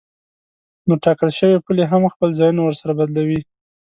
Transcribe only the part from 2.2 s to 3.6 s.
ځایونه ورسره بدلوي.